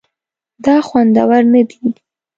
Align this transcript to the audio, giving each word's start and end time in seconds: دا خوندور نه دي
دا 0.65 0.75
خوندور 0.87 1.43
نه 1.53 1.61
دي 1.69 1.83